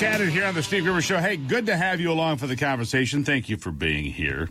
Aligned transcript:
Back 0.00 0.14
at 0.14 0.20
it 0.22 0.30
here 0.30 0.46
on 0.46 0.54
the 0.54 0.62
Steve 0.62 0.84
Gruber 0.84 1.02
Show. 1.02 1.18
Hey, 1.18 1.36
good 1.36 1.66
to 1.66 1.76
have 1.76 2.00
you 2.00 2.10
along 2.10 2.38
for 2.38 2.46
the 2.46 2.56
conversation. 2.56 3.22
Thank 3.22 3.50
you 3.50 3.58
for 3.58 3.70
being 3.70 4.06
here. 4.06 4.48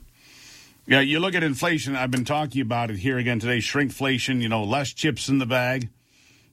Yeah, 0.86 0.99
you 0.99 1.20
look 1.20 1.34
at 1.34 1.41
inflation. 1.41 1.95
I've 1.95 2.11
been 2.11 2.23
talking 2.23 2.61
about 2.61 2.91
it 2.91 2.98
here 2.98 3.18
again 3.18 3.39
today. 3.39 3.57
Shrinkflation, 3.57 4.43
you 4.43 4.48
know, 4.48 4.63
less 4.63 4.93
chips 4.93 5.27
in 5.27 5.39
the 5.39 5.48
bag. 5.48 5.89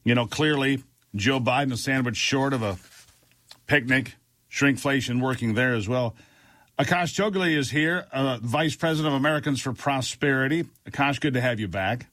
You 0.03 0.15
know, 0.15 0.27
clearly 0.27 0.83
Joe 1.15 1.41
Biden 1.41 1.75
a 1.75 1.77
sandwich 1.77 2.17
short 2.17 2.55
of 2.55 2.63
a 2.63 2.79
picnic. 3.67 4.15
Shrinkflation 4.51 5.21
working 5.21 5.53
there 5.53 5.75
as 5.75 5.87
well. 5.87 6.17
Akash 6.79 7.13
Chougule 7.13 7.55
is 7.55 7.71
here, 7.71 8.07
uh, 8.13 8.39
Vice 8.41 8.77
President 8.77 9.13
of 9.15 9.21
Americans 9.21 9.61
for 9.61 9.75
Prosperity. 9.75 10.65
Akash, 10.89 11.21
good 11.21 11.35
to 11.35 11.43
have 11.43 11.61
you 11.61 11.69
back. 11.69 12.07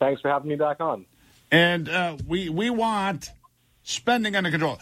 Thanks 0.00 0.22
for 0.22 0.28
having 0.28 0.48
me 0.48 0.56
back 0.56 0.80
on. 0.80 1.06
And 1.52 1.88
uh, 1.88 2.16
we 2.26 2.48
we 2.48 2.68
want 2.68 3.30
spending 3.84 4.34
under 4.34 4.50
control. 4.50 4.80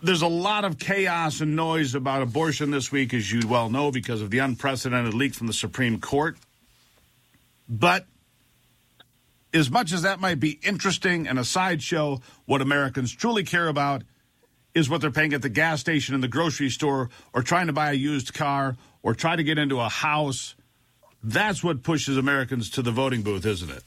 There's 0.00 0.22
a 0.22 0.28
lot 0.28 0.64
of 0.64 0.78
chaos 0.78 1.40
and 1.40 1.56
noise 1.56 1.96
about 1.96 2.22
abortion 2.22 2.70
this 2.70 2.92
week, 2.92 3.12
as 3.12 3.32
you 3.32 3.48
well 3.48 3.68
know, 3.68 3.90
because 3.90 4.22
of 4.22 4.30
the 4.30 4.38
unprecedented 4.38 5.12
leak 5.12 5.34
from 5.34 5.48
the 5.48 5.52
Supreme 5.52 6.00
Court. 6.00 6.36
But 7.68 8.06
as 9.52 9.70
much 9.70 9.92
as 9.92 10.02
that 10.02 10.20
might 10.20 10.38
be 10.38 10.60
interesting 10.62 11.26
and 11.26 11.36
a 11.36 11.44
sideshow, 11.44 12.20
what 12.46 12.62
Americans 12.62 13.12
truly 13.12 13.42
care 13.42 13.66
about 13.66 14.02
is 14.72 14.88
what 14.88 15.00
they're 15.00 15.10
paying 15.10 15.32
at 15.32 15.42
the 15.42 15.48
gas 15.48 15.80
station 15.80 16.14
in 16.14 16.20
the 16.20 16.28
grocery 16.28 16.70
store 16.70 17.10
or 17.32 17.42
trying 17.42 17.66
to 17.66 17.72
buy 17.72 17.90
a 17.90 17.94
used 17.94 18.32
car 18.32 18.76
or 19.02 19.14
try 19.14 19.34
to 19.34 19.42
get 19.42 19.58
into 19.58 19.80
a 19.80 19.88
house. 19.88 20.54
That's 21.24 21.64
what 21.64 21.82
pushes 21.82 22.16
Americans 22.16 22.70
to 22.70 22.82
the 22.82 22.92
voting 22.92 23.22
booth, 23.22 23.44
isn't 23.44 23.70
it? 23.70 23.82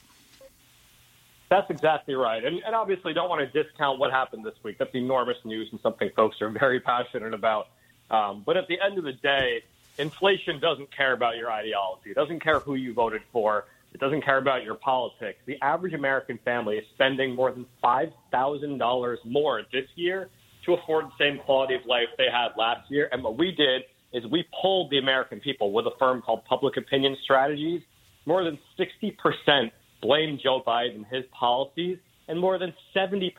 That's 1.52 1.68
exactly 1.68 2.14
right. 2.14 2.42
And, 2.42 2.62
and 2.64 2.74
obviously, 2.74 3.12
don't 3.12 3.28
want 3.28 3.42
to 3.42 3.62
discount 3.62 3.98
what 3.98 4.10
happened 4.10 4.42
this 4.42 4.54
week. 4.62 4.78
That's 4.78 4.94
enormous 4.94 5.36
news 5.44 5.68
and 5.70 5.78
something 5.82 6.08
folks 6.16 6.40
are 6.40 6.48
very 6.48 6.80
passionate 6.80 7.34
about. 7.34 7.68
Um, 8.10 8.42
but 8.46 8.56
at 8.56 8.68
the 8.68 8.80
end 8.80 8.96
of 8.96 9.04
the 9.04 9.12
day, 9.12 9.62
inflation 9.98 10.60
doesn't 10.60 10.96
care 10.96 11.12
about 11.12 11.36
your 11.36 11.52
ideology. 11.52 12.08
It 12.08 12.14
doesn't 12.14 12.40
care 12.40 12.58
who 12.60 12.74
you 12.74 12.94
voted 12.94 13.20
for. 13.32 13.66
It 13.92 14.00
doesn't 14.00 14.22
care 14.24 14.38
about 14.38 14.64
your 14.64 14.76
politics. 14.76 15.40
The 15.44 15.58
average 15.60 15.92
American 15.92 16.38
family 16.42 16.78
is 16.78 16.86
spending 16.94 17.34
more 17.34 17.52
than 17.52 17.66
$5,000 17.84 19.16
more 19.26 19.62
this 19.70 19.84
year 19.94 20.30
to 20.64 20.72
afford 20.72 21.04
the 21.04 21.12
same 21.18 21.38
quality 21.38 21.74
of 21.74 21.84
life 21.84 22.08
they 22.16 22.30
had 22.32 22.56
last 22.56 22.90
year. 22.90 23.10
And 23.12 23.22
what 23.22 23.36
we 23.36 23.52
did 23.52 23.82
is 24.14 24.24
we 24.30 24.46
pulled 24.62 24.90
the 24.90 24.96
American 24.96 25.38
people 25.38 25.70
with 25.70 25.86
a 25.86 25.92
firm 25.98 26.22
called 26.22 26.46
Public 26.46 26.78
Opinion 26.78 27.14
Strategies. 27.22 27.82
More 28.24 28.42
than 28.42 28.58
60% 28.78 29.70
blame 30.02 30.38
Joe 30.42 30.62
Biden 30.66 31.06
his 31.10 31.24
policies, 31.32 31.98
and 32.28 32.38
more 32.38 32.58
than 32.58 32.74
70% 32.94 33.32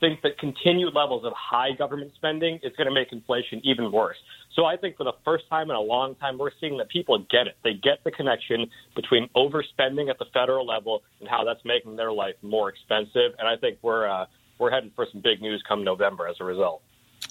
think 0.00 0.20
that 0.22 0.38
continued 0.38 0.94
levels 0.94 1.24
of 1.24 1.32
high 1.34 1.72
government 1.72 2.12
spending 2.16 2.56
is 2.62 2.72
going 2.76 2.86
to 2.86 2.92
make 2.92 3.12
inflation 3.12 3.60
even 3.64 3.90
worse. 3.90 4.16
So 4.54 4.64
I 4.64 4.76
think 4.76 4.96
for 4.96 5.04
the 5.04 5.12
first 5.24 5.44
time 5.48 5.70
in 5.70 5.76
a 5.76 5.80
long 5.80 6.14
time, 6.16 6.38
we're 6.38 6.50
seeing 6.60 6.78
that 6.78 6.88
people 6.88 7.18
get 7.30 7.46
it. 7.46 7.56
They 7.62 7.74
get 7.74 8.02
the 8.04 8.10
connection 8.10 8.66
between 8.94 9.28
overspending 9.36 10.10
at 10.10 10.18
the 10.18 10.26
federal 10.32 10.66
level 10.66 11.02
and 11.20 11.28
how 11.28 11.44
that's 11.44 11.64
making 11.64 11.96
their 11.96 12.12
life 12.12 12.34
more 12.42 12.68
expensive. 12.68 13.32
And 13.38 13.48
I 13.48 13.56
think 13.56 13.78
we're 13.82 14.08
uh, 14.08 14.26
we're 14.58 14.70
heading 14.70 14.92
for 14.94 15.06
some 15.12 15.20
big 15.20 15.42
news 15.42 15.62
come 15.68 15.84
November 15.84 16.26
as 16.26 16.36
a 16.40 16.44
result. 16.44 16.82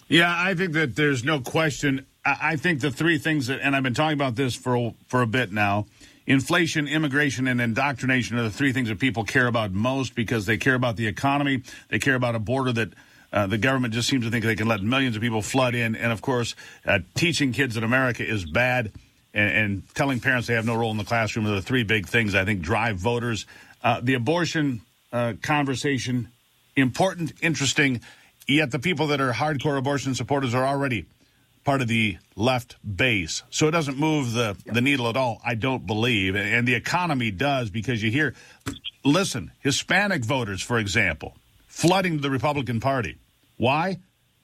Yeah, 0.07 0.33
I 0.35 0.53
think 0.53 0.73
that 0.73 0.95
there's 0.95 1.23
no 1.23 1.39
question. 1.39 2.05
I 2.23 2.55
think 2.55 2.81
the 2.81 2.91
three 2.91 3.17
things 3.17 3.47
that, 3.47 3.59
and 3.61 3.75
I've 3.75 3.83
been 3.83 3.93
talking 3.93 4.13
about 4.13 4.35
this 4.35 4.55
for 4.55 4.93
for 5.07 5.21
a 5.21 5.27
bit 5.27 5.51
now. 5.51 5.87
Inflation, 6.27 6.87
immigration, 6.87 7.47
and 7.47 7.61
indoctrination 7.61 8.37
are 8.37 8.43
the 8.43 8.49
three 8.49 8.73
things 8.73 8.89
that 8.89 8.99
people 8.99 9.23
care 9.23 9.45
about 9.45 9.71
most 9.71 10.15
because 10.15 10.47
they 10.47 10.57
care 10.57 10.73
about 10.73 10.95
the 10.95 11.05
economy. 11.05 11.61
They 11.89 11.99
care 11.99 12.15
about 12.15 12.33
a 12.33 12.39
border 12.39 12.71
that 12.73 12.93
uh, 13.31 13.45
the 13.47 13.59
government 13.59 13.93
just 13.93 14.09
seems 14.09 14.25
to 14.25 14.31
think 14.31 14.43
they 14.43 14.55
can 14.55 14.67
let 14.67 14.81
millions 14.81 15.15
of 15.15 15.21
people 15.21 15.43
flood 15.43 15.75
in. 15.75 15.95
And 15.95 16.11
of 16.11 16.21
course, 16.21 16.55
uh, 16.85 16.99
teaching 17.13 17.51
kids 17.51 17.75
that 17.75 17.83
America 17.83 18.27
is 18.27 18.43
bad 18.43 18.91
and, 19.35 19.51
and, 19.51 19.83
telling 19.93 20.19
parents 20.19 20.47
they 20.47 20.53
have 20.55 20.65
no 20.65 20.75
role 20.75 20.91
in 20.91 20.97
the 20.97 21.03
classroom 21.03 21.45
are 21.45 21.51
the 21.51 21.61
three 21.61 21.83
big 21.83 22.07
things 22.07 22.33
I 22.33 22.45
think 22.45 22.61
drive 22.61 22.97
voters. 22.97 23.45
Uh, 23.83 23.99
the 24.01 24.13
abortion 24.13 24.81
uh, 25.11 25.33
conversation 25.41 26.29
important, 26.75 27.33
interesting, 27.41 28.01
yet 28.47 28.71
the 28.71 28.79
people 28.79 29.07
that 29.07 29.21
are 29.21 29.31
hardcore 29.31 29.77
abortion 29.77 30.15
supporters 30.15 30.55
are 30.55 30.65
already 30.65 31.05
part 31.65 31.81
of 31.81 31.87
the 31.87 32.17
left 32.35 32.77
base. 32.95 33.43
So 33.49 33.67
it 33.67 33.71
doesn't 33.71 33.97
move 33.97 34.31
the, 34.33 34.55
the 34.65 34.81
needle 34.81 35.09
at 35.09 35.17
all, 35.17 35.41
I 35.43 35.55
don't 35.55 35.85
believe. 35.85 36.35
And 36.35 36.67
the 36.67 36.75
economy 36.75 37.31
does 37.31 37.69
because 37.69 38.01
you 38.01 38.11
hear, 38.11 38.35
listen, 39.03 39.51
Hispanic 39.59 40.23
voters, 40.23 40.61
for 40.61 40.77
example, 40.77 41.35
flooding 41.67 42.21
the 42.21 42.29
Republican 42.29 42.79
Party. 42.79 43.17
Why? 43.57 43.97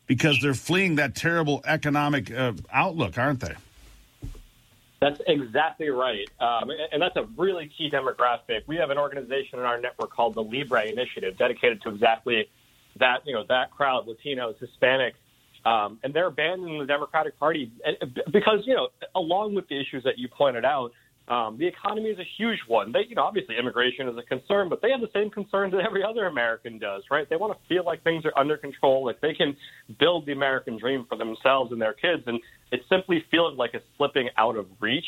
Because 0.08 0.40
they're 0.42 0.56
fleeing 0.56 0.96
that 0.96 1.16
terrible 1.16 1.62
economic 1.64 2.32
uh, 2.32 2.54
outlook, 2.74 3.18
aren't 3.18 3.40
they? 3.40 3.54
That's 5.00 5.22
exactly 5.26 5.90
right. 5.90 6.30
Um, 6.40 6.70
and 6.92 7.02
that's 7.02 7.16
a 7.16 7.28
really 7.38 7.72
key 7.76 7.90
demographic. 7.90 8.68
We 8.68 8.78
have 8.78 8.90
an 8.90 8.98
organization 8.98 9.60
in 9.60 9.66
our 9.66 9.80
network 9.80 10.12
called 10.12 10.34
the 10.34 10.44
Libre 10.44 10.86
Initiative, 10.86 11.38
dedicated 11.38 11.82
to 11.84 11.90
exactly 11.90 12.50
that, 13.00 13.26
you 13.26 13.34
know, 13.34 13.44
that 13.48 13.72
crowd, 13.72 14.08
Latinos, 14.08 14.56
Hispanics, 14.60 15.14
um, 15.66 16.00
and 16.04 16.14
they're 16.14 16.28
abandoning 16.28 16.80
the 16.80 16.86
Democratic 16.86 17.38
Party 17.40 17.72
because, 18.32 18.60
you 18.66 18.76
know, 18.76 18.90
along 19.16 19.56
with 19.56 19.68
the 19.68 19.80
issues 19.80 20.04
that 20.04 20.18
you 20.18 20.28
pointed 20.28 20.66
out, 20.66 20.92
um, 21.28 21.58
the 21.58 21.68
economy 21.68 22.10
is 22.10 22.20
a 22.20 22.28
huge 22.38 22.58
one. 22.68 22.92
They, 22.92 23.02
you 23.08 23.16
know, 23.16 23.24
obviously 23.24 23.56
immigration 23.58 24.10
is 24.10 24.16
a 24.18 24.24
concern, 24.24 24.70
but 24.70 24.82
they 24.82 24.90
have 24.92 25.00
the 25.02 25.12
same 25.14 25.30
concerns 25.30 25.72
that 25.72 25.82
every 25.86 26.04
other 26.04 26.26
American 26.26 26.78
does, 26.80 27.04
right? 27.10 27.30
They 27.30 27.38
want 27.38 27.54
to 27.54 27.68
feel 27.70 27.86
like 27.86 28.04
things 28.04 28.26
are 28.26 28.38
under 28.38 28.58
control, 28.58 29.06
like 29.06 29.22
they 29.22 29.34
can 29.34 29.56
build 30.00 30.26
the 30.26 30.34
American 30.34 30.78
dream 30.78 31.06
for 31.08 31.18
themselves 31.18 31.72
and 31.72 31.82
their 31.82 31.94
kids, 31.94 32.24
and 32.26 32.40
it 32.72 32.82
simply 32.90 33.24
feels 33.32 33.58
like 33.58 33.72
it's 33.74 33.86
slipping 33.98 34.30
out 34.38 34.58
of 34.58 34.66
reach. 34.82 35.06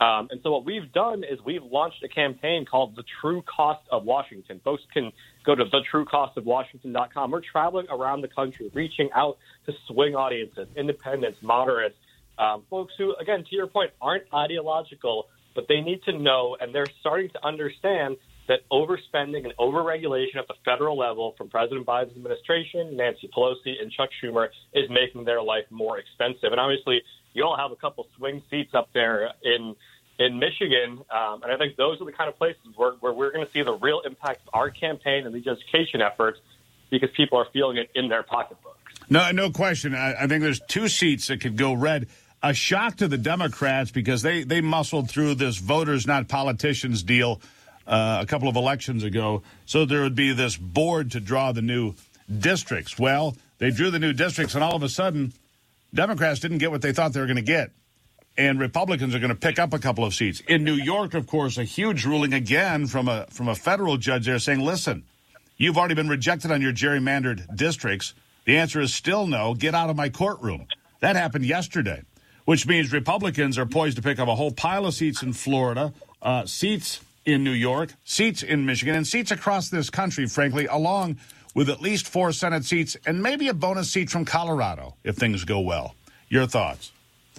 Um, 0.00 0.28
and 0.30 0.40
so 0.42 0.50
what 0.50 0.66
we've 0.66 0.92
done 0.92 1.24
is 1.24 1.38
we've 1.44 1.62
launched 1.62 2.02
a 2.04 2.08
campaign 2.08 2.66
called 2.66 2.96
The 2.96 3.04
True 3.20 3.42
Cost 3.42 3.82
of 3.90 4.04
Washington. 4.04 4.60
Folks 4.62 4.82
can 4.92 5.10
go 5.44 5.54
to 5.54 5.64
thetruecostofwashington.com. 5.64 7.30
We're 7.30 7.40
traveling 7.40 7.86
around 7.90 8.20
the 8.20 8.28
country, 8.28 8.70
reaching 8.74 9.08
out 9.14 9.38
to 9.64 9.72
swing 9.88 10.14
audiences, 10.14 10.68
independents, 10.76 11.38
moderates, 11.40 11.96
um, 12.38 12.64
folks 12.68 12.92
who, 12.98 13.14
again, 13.16 13.44
to 13.48 13.56
your 13.56 13.66
point, 13.66 13.92
aren't 14.00 14.24
ideological, 14.34 15.28
but 15.54 15.66
they 15.68 15.80
need 15.80 16.02
to 16.04 16.12
know 16.12 16.56
and 16.60 16.74
they're 16.74 16.86
starting 17.00 17.30
to 17.30 17.46
understand 17.46 18.16
that 18.48 18.60
overspending 18.70 19.44
and 19.44 19.54
overregulation 19.58 20.36
at 20.36 20.46
the 20.46 20.54
federal 20.64 20.96
level 20.96 21.34
from 21.36 21.48
President 21.48 21.86
Biden's 21.86 22.14
administration, 22.16 22.96
Nancy 22.96 23.28
Pelosi, 23.36 23.80
and 23.80 23.90
Chuck 23.90 24.10
Schumer 24.22 24.48
is 24.72 24.88
making 24.88 25.24
their 25.24 25.42
life 25.42 25.64
more 25.70 25.98
expensive. 25.98 26.52
And 26.52 26.60
obviously, 26.60 27.02
you 27.36 27.44
all 27.44 27.56
have 27.56 27.70
a 27.70 27.76
couple 27.76 28.06
swing 28.16 28.42
seats 28.50 28.74
up 28.74 28.88
there 28.92 29.30
in 29.42 29.76
in 30.18 30.38
Michigan, 30.38 31.04
um, 31.10 31.42
and 31.42 31.52
I 31.52 31.58
think 31.58 31.76
those 31.76 32.00
are 32.00 32.06
the 32.06 32.12
kind 32.12 32.30
of 32.30 32.38
places 32.38 32.62
where, 32.74 32.92
where 33.00 33.12
we're 33.12 33.32
going 33.32 33.44
to 33.44 33.52
see 33.52 33.62
the 33.62 33.74
real 33.74 34.00
impact 34.00 34.40
of 34.46 34.54
our 34.54 34.70
campaign 34.70 35.26
and 35.26 35.34
these 35.34 35.46
education 35.46 36.00
efforts 36.00 36.38
because 36.88 37.10
people 37.14 37.38
are 37.38 37.46
feeling 37.52 37.76
it 37.76 37.90
in 37.94 38.08
their 38.08 38.22
pocketbooks. 38.22 38.78
No, 39.10 39.30
no 39.32 39.50
question. 39.50 39.94
I, 39.94 40.22
I 40.22 40.26
think 40.26 40.42
there's 40.42 40.60
two 40.60 40.88
seats 40.88 41.26
that 41.26 41.42
could 41.42 41.58
go 41.58 41.74
red 41.74 42.08
a 42.42 42.54
shock 42.54 42.96
to 42.96 43.08
the 43.08 43.18
Democrats 43.18 43.90
because 43.90 44.22
they, 44.22 44.44
they 44.44 44.60
muscled 44.60 45.10
through 45.10 45.34
this 45.34 45.56
voters, 45.56 46.06
not 46.06 46.28
politicians 46.28 47.02
deal 47.02 47.40
uh, 47.86 48.18
a 48.20 48.26
couple 48.26 48.48
of 48.48 48.56
elections 48.56 49.04
ago. 49.04 49.42
So 49.64 49.84
there 49.84 50.02
would 50.02 50.14
be 50.14 50.32
this 50.32 50.56
board 50.56 51.12
to 51.12 51.20
draw 51.20 51.52
the 51.52 51.62
new 51.62 51.94
districts. 52.30 52.98
Well, 52.98 53.36
they 53.58 53.70
drew 53.70 53.90
the 53.90 53.98
new 53.98 54.12
districts, 54.12 54.54
and 54.54 54.62
all 54.62 54.76
of 54.76 54.82
a 54.82 54.88
sudden, 54.88 55.32
Democrats 55.94 56.40
didn't 56.40 56.58
get 56.58 56.70
what 56.70 56.82
they 56.82 56.92
thought 56.92 57.12
they 57.12 57.20
were 57.20 57.26
going 57.26 57.36
to 57.36 57.42
get. 57.42 57.70
And 58.38 58.60
Republicans 58.60 59.14
are 59.14 59.18
going 59.18 59.30
to 59.30 59.34
pick 59.34 59.58
up 59.58 59.72
a 59.72 59.78
couple 59.78 60.04
of 60.04 60.14
seats. 60.14 60.40
In 60.46 60.62
New 60.62 60.74
York, 60.74 61.14
of 61.14 61.26
course, 61.26 61.56
a 61.56 61.64
huge 61.64 62.04
ruling 62.04 62.34
again 62.34 62.86
from 62.86 63.08
a 63.08 63.26
from 63.30 63.48
a 63.48 63.54
federal 63.54 63.96
judge 63.96 64.26
there 64.26 64.38
saying, 64.38 64.60
listen, 64.60 65.04
you've 65.56 65.78
already 65.78 65.94
been 65.94 66.08
rejected 66.08 66.50
on 66.50 66.60
your 66.60 66.72
gerrymandered 66.72 67.56
districts. 67.56 68.12
The 68.44 68.58
answer 68.58 68.80
is 68.80 68.94
still 68.94 69.26
no. 69.26 69.54
Get 69.54 69.74
out 69.74 69.88
of 69.88 69.96
my 69.96 70.10
courtroom. 70.10 70.66
That 71.00 71.16
happened 71.16 71.46
yesterday 71.46 72.02
which 72.46 72.66
means 72.66 72.92
Republicans 72.92 73.58
are 73.58 73.66
poised 73.66 73.96
to 73.96 74.02
pick 74.02 74.18
up 74.18 74.28
a 74.28 74.34
whole 74.34 74.52
pile 74.52 74.86
of 74.86 74.94
seats 74.94 75.22
in 75.22 75.34
Florida, 75.34 75.92
uh, 76.22 76.46
seats 76.46 77.00
in 77.26 77.44
New 77.44 77.50
York, 77.50 77.92
seats 78.04 78.42
in 78.42 78.64
Michigan, 78.64 78.94
and 78.94 79.06
seats 79.06 79.32
across 79.32 79.68
this 79.68 79.90
country, 79.90 80.26
frankly, 80.26 80.66
along 80.66 81.18
with 81.56 81.70
at 81.70 81.80
least 81.80 82.06
four 82.06 82.32
Senate 82.32 82.66
seats 82.66 82.98
and 83.06 83.22
maybe 83.22 83.48
a 83.48 83.54
bonus 83.54 83.90
seat 83.90 84.10
from 84.10 84.26
Colorado 84.26 84.94
if 85.02 85.16
things 85.16 85.42
go 85.44 85.58
well. 85.58 85.96
Your 86.28 86.46
thoughts? 86.46 86.92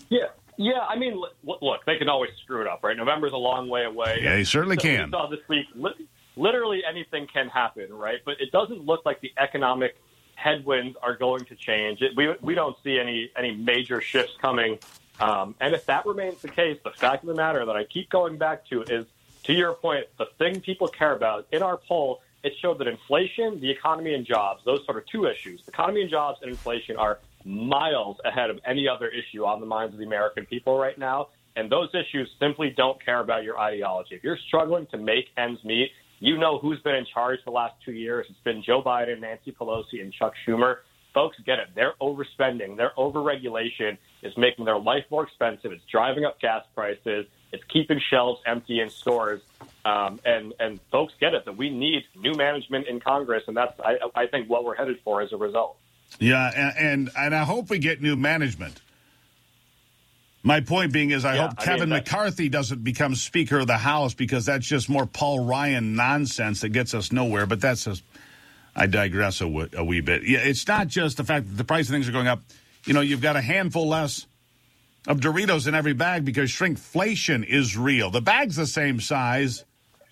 Yeah. 0.09 0.25
Yeah, 0.57 0.79
I 0.89 0.97
mean, 0.97 1.21
look, 1.43 1.85
they 1.85 1.97
can 1.97 2.09
always 2.09 2.31
screw 2.41 2.61
it 2.61 2.67
up, 2.67 2.83
right? 2.83 2.97
November's 2.97 3.31
a 3.31 3.37
long 3.37 3.69
way 3.69 3.85
away. 3.85 4.21
Yeah, 4.23 4.35
they 4.35 4.43
certainly 4.43 4.75
so 4.77 4.81
can. 4.81 5.05
We 5.05 5.11
saw 5.11 5.27
this 5.29 5.39
week, 5.47 5.67
literally 6.35 6.81
anything 6.83 7.27
can 7.31 7.47
happen, 7.47 7.93
right? 7.93 8.17
But 8.25 8.41
it 8.41 8.51
doesn't 8.51 8.83
look 8.83 9.05
like 9.05 9.21
the 9.21 9.31
economic 9.37 9.95
headwinds 10.33 10.97
are 11.03 11.15
going 11.15 11.45
to 11.45 11.55
change. 11.55 12.01
It, 12.01 12.13
we 12.17 12.33
we 12.41 12.55
don't 12.55 12.75
see 12.83 12.97
any 12.97 13.29
any 13.37 13.55
major 13.55 14.01
shifts 14.01 14.33
coming. 14.41 14.79
Um, 15.19 15.53
and 15.61 15.75
if 15.75 15.85
that 15.85 16.07
remains 16.07 16.41
the 16.41 16.49
case, 16.49 16.79
the 16.83 16.89
fact 16.89 17.21
of 17.23 17.27
the 17.27 17.35
matter 17.35 17.63
that 17.63 17.75
I 17.75 17.83
keep 17.83 18.09
going 18.09 18.39
back 18.39 18.65
to 18.69 18.81
is, 18.81 19.05
to 19.43 19.53
your 19.53 19.73
point, 19.73 20.07
the 20.17 20.25
thing 20.39 20.61
people 20.61 20.87
care 20.87 21.13
about 21.13 21.45
in 21.51 21.61
our 21.61 21.77
poll 21.77 22.21
it 22.47 22.53
showed 22.61 22.79
that 22.79 22.87
inflation, 22.87 23.59
the 23.59 23.69
economy, 23.69 24.13
and 24.13 24.25
jobs, 24.25 24.61
those 24.65 24.83
sort 24.85 24.97
of 24.97 25.03
two 25.07 25.25
issues, 25.25 25.61
the 25.65 25.71
economy 25.71 26.01
and 26.01 26.09
jobs 26.09 26.39
and 26.41 26.49
inflation 26.49 26.95
are 26.97 27.19
miles 27.43 28.17
ahead 28.25 28.49
of 28.49 28.59
any 28.65 28.87
other 28.87 29.07
issue 29.07 29.45
on 29.45 29.59
the 29.59 29.65
minds 29.65 29.93
of 29.93 29.99
the 29.99 30.05
American 30.05 30.45
people 30.45 30.77
right 30.77 30.97
now. 30.97 31.27
And 31.55 31.71
those 31.71 31.89
issues 31.93 32.29
simply 32.39 32.73
don't 32.75 33.03
care 33.03 33.19
about 33.19 33.43
your 33.43 33.59
ideology. 33.59 34.15
If 34.15 34.23
you're 34.23 34.37
struggling 34.47 34.87
to 34.91 34.97
make 34.97 35.25
ends 35.37 35.63
meet, 35.63 35.89
you 36.19 36.37
know 36.37 36.57
who's 36.59 36.79
been 36.81 36.95
in 36.95 37.05
charge 37.13 37.39
the 37.45 37.51
last 37.51 37.75
two 37.83 37.93
years. 37.93 38.25
It's 38.29 38.39
been 38.43 38.63
Joe 38.63 38.81
Biden, 38.81 39.21
Nancy 39.21 39.51
Pelosi, 39.51 40.01
and 40.01 40.13
Chuck 40.13 40.33
Schumer. 40.45 40.77
Folks 41.17 41.37
get 41.47 41.57
it. 41.57 41.69
They're 41.73 41.95
overspending. 41.99 42.77
Their 42.77 42.91
overregulation 42.95 43.97
is 44.21 44.37
making 44.37 44.65
their 44.65 44.77
life 44.77 45.03
more 45.09 45.23
expensive. 45.23 45.71
It's 45.71 45.83
driving 45.91 46.25
up 46.25 46.39
gas 46.39 46.63
prices. 46.75 47.25
It's 47.51 47.63
keeping 47.73 47.99
shelves 48.11 48.39
empty 48.45 48.81
in 48.81 48.91
stores. 48.91 49.41
Um, 49.83 50.19
and 50.23 50.53
and 50.59 50.79
folks 50.91 51.15
get 51.19 51.33
it 51.33 51.45
that 51.45 51.57
we 51.57 51.71
need 51.71 52.03
new 52.15 52.35
management 52.35 52.85
in 52.85 52.99
Congress, 52.99 53.41
and 53.47 53.57
that's 53.57 53.73
I, 53.79 53.97
I 54.13 54.27
think 54.27 54.47
what 54.47 54.63
we're 54.63 54.75
headed 54.75 54.99
for 55.03 55.23
as 55.23 55.33
a 55.33 55.37
result. 55.37 55.77
Yeah, 56.19 56.51
and, 56.55 56.77
and 56.77 57.11
and 57.17 57.33
I 57.33 57.45
hope 57.45 57.71
we 57.71 57.79
get 57.79 57.99
new 57.99 58.15
management. 58.15 58.79
My 60.43 60.59
point 60.61 60.93
being 60.93 61.09
is, 61.09 61.25
I 61.25 61.33
yeah, 61.33 61.47
hope 61.47 61.57
Kevin 61.57 61.91
I 61.91 61.95
mean, 61.95 62.03
McCarthy 62.05 62.47
doesn't 62.47 62.83
become 62.83 63.15
Speaker 63.15 63.57
of 63.57 63.65
the 63.65 63.77
House 63.77 64.13
because 64.13 64.45
that's 64.45 64.67
just 64.67 64.87
more 64.87 65.07
Paul 65.07 65.45
Ryan 65.45 65.95
nonsense 65.95 66.61
that 66.61 66.69
gets 66.69 66.93
us 66.93 67.11
nowhere. 67.11 67.47
But 67.47 67.59
that's 67.59 67.85
just, 67.85 68.03
I 68.77 68.85
digress 68.85 69.41
a, 69.41 69.45
w- 69.45 69.69
a 69.75 69.83
wee 69.83 70.01
bit. 70.01 70.23
Yeah, 70.23 70.39
it's 70.39 70.67
not 70.67 70.87
just 70.87 71.17
the 71.17 71.23
fact 71.23 71.47
that 71.47 71.55
the 71.55 71.63
price 71.63 71.87
of 71.87 71.93
things 71.93 72.07
are 72.07 72.11
going 72.11 72.27
up. 72.27 72.43
You 72.85 72.93
know, 72.93 73.01
you've 73.01 73.21
got 73.21 73.35
a 73.35 73.41
handful 73.41 73.87
less 73.87 74.27
of 75.07 75.19
Doritos 75.19 75.67
in 75.67 75.73
every 75.73 75.93
bag 75.93 76.23
because 76.23 76.51
shrinkflation 76.51 77.45
is 77.45 77.75
real. 77.75 78.11
The 78.11 78.21
bag's 78.21 78.55
the 78.55 78.67
same 78.67 78.99
size, 79.01 79.65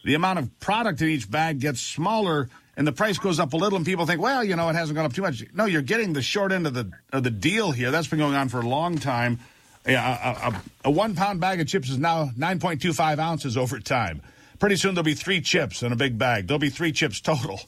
the 0.03 0.15
amount 0.15 0.39
of 0.39 0.59
product 0.59 1.01
in 1.01 1.09
each 1.09 1.29
bag 1.29 1.59
gets 1.59 1.79
smaller, 1.79 2.49
and 2.75 2.87
the 2.87 2.91
price 2.91 3.19
goes 3.19 3.39
up 3.39 3.53
a 3.53 3.57
little, 3.57 3.77
and 3.77 3.85
people 3.85 4.05
think, 4.05 4.19
well, 4.19 4.43
you 4.43 4.55
know, 4.55 4.67
it 4.69 4.75
hasn't 4.75 4.95
gone 4.95 5.05
up 5.05 5.13
too 5.13 5.21
much. 5.21 5.43
No, 5.53 5.65
you're 5.65 5.81
getting 5.83 6.13
the 6.13 6.21
short 6.21 6.51
end 6.51 6.65
of 6.65 6.73
the 6.73 6.91
of 7.13 7.23
the 7.23 7.31
deal 7.31 7.71
here. 7.71 7.91
That's 7.91 8.07
been 8.07 8.19
going 8.19 8.35
on 8.35 8.49
for 8.49 8.59
a 8.61 8.67
long 8.67 8.97
time. 8.97 9.39
Yeah, 9.87 10.01
a, 10.23 10.49
a, 10.49 10.61
a, 10.85 10.91
one 10.91 11.13
pound 11.13 11.39
bag 11.39 11.61
of 11.61 11.67
chips 11.67 11.91
is 11.91 11.99
now 11.99 12.31
9.25 12.35 13.19
ounces 13.19 13.55
over 13.55 13.79
time. 13.79 14.23
Pretty 14.57 14.77
soon 14.77 14.95
there'll 14.95 15.03
be 15.05 15.13
three 15.13 15.41
chips 15.41 15.83
in 15.83 15.91
a 15.91 15.95
big 15.95 16.17
bag. 16.17 16.47
There'll 16.47 16.59
be 16.59 16.71
three 16.71 16.91
chips 16.91 17.21
total. 17.21 17.59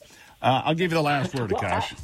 Uh, 0.42 0.62
I'll 0.66 0.76
give 0.76 0.92
you 0.92 0.98
the 0.98 1.04
last 1.04 1.34
word, 1.36 1.50
Akash. 1.52 1.98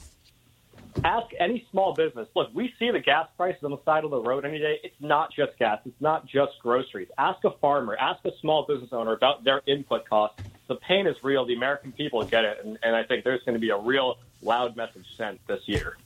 Ask 1.03 1.27
any 1.39 1.65
small 1.71 1.93
business. 1.93 2.27
Look, 2.35 2.49
we 2.53 2.71
see 2.77 2.91
the 2.91 2.99
gas 2.99 3.27
prices 3.35 3.63
on 3.63 3.71
the 3.71 3.81
side 3.83 4.03
of 4.03 4.11
the 4.11 4.21
road 4.21 4.45
any 4.45 4.59
day. 4.59 4.79
It's 4.83 4.95
not 4.99 5.33
just 5.33 5.57
gas. 5.57 5.79
It's 5.85 5.99
not 5.99 6.27
just 6.27 6.51
groceries. 6.61 7.07
Ask 7.17 7.43
a 7.45 7.51
farmer. 7.59 7.95
Ask 7.99 8.23
a 8.25 8.31
small 8.41 8.65
business 8.67 8.89
owner 8.91 9.13
about 9.13 9.43
their 9.43 9.61
input 9.65 10.07
costs. 10.07 10.43
The 10.67 10.75
pain 10.75 11.07
is 11.07 11.15
real. 11.23 11.45
The 11.45 11.55
American 11.55 11.91
people 11.91 12.23
get 12.23 12.45
it, 12.45 12.59
and, 12.63 12.77
and 12.83 12.95
I 12.95 13.03
think 13.03 13.23
there's 13.23 13.41
going 13.43 13.55
to 13.55 13.59
be 13.59 13.71
a 13.71 13.77
real 13.77 14.17
loud 14.41 14.75
message 14.75 15.05
sent 15.17 15.45
this 15.47 15.61
year. 15.65 15.97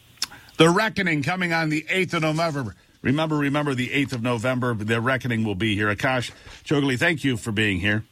The 0.58 0.70
reckoning 0.70 1.22
coming 1.22 1.54
on 1.54 1.70
the 1.70 1.84
8th 1.84 2.16
of 2.16 2.22
November. 2.24 2.76
Remember, 3.02 3.38
remember 3.38 3.76
the 3.76 3.90
8th 3.90 4.14
of 4.14 4.24
November, 4.24 4.74
the 4.74 5.00
reckoning 5.00 5.44
will 5.44 5.56
be 5.56 5.76
here. 5.76 5.94
Akash 5.94 6.32
Chougule, 6.64 6.98
thank 6.98 7.24
you 7.24 7.38
for 7.38 7.52
being 7.52 7.80
here. 7.80 8.04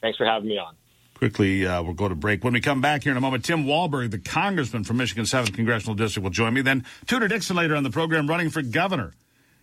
Thanks 0.00 0.16
for 0.16 0.24
having 0.24 0.48
me 0.48 0.58
on. 0.58 0.76
Quickly, 1.16 1.66
uh, 1.66 1.82
we'll 1.82 1.94
go 1.94 2.08
to 2.08 2.14
break. 2.14 2.44
When 2.44 2.52
we 2.52 2.60
come 2.60 2.82
back 2.82 3.04
here 3.04 3.12
in 3.12 3.16
a 3.16 3.22
moment, 3.22 3.42
Tim 3.42 3.64
Walberg, 3.64 4.10
the 4.10 4.18
congressman 4.18 4.84
from 4.84 4.98
Michigan's 4.98 5.30
7th 5.32 5.54
Congressional 5.54 5.94
District, 5.94 6.22
will 6.22 6.30
join 6.30 6.52
me. 6.52 6.60
Then 6.60 6.84
Tudor 7.06 7.26
Dixon 7.26 7.56
later 7.56 7.74
on 7.74 7.84
the 7.84 7.90
program 7.90 8.26
running 8.26 8.50
for 8.50 8.60
governor 8.60 9.14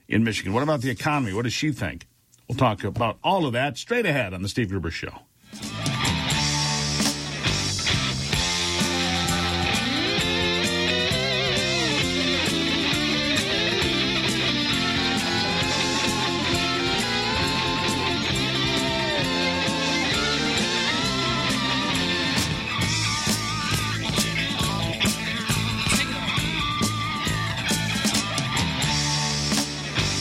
in 0.07 0.23
Michigan. 0.23 0.53
What 0.53 0.63
about 0.63 0.81
the 0.81 0.89
economy? 0.89 1.31
What 1.31 1.43
does 1.43 1.53
she 1.53 1.71
think? 1.71 2.07
We'll 2.49 2.57
talk 2.57 2.83
about 2.83 3.19
all 3.23 3.45
of 3.45 3.53
that 3.53 3.77
straight 3.77 4.05
ahead 4.07 4.33
on 4.33 4.41
The 4.41 4.49
Steve 4.49 4.69
Gruber 4.69 4.89
Show. 4.89 5.19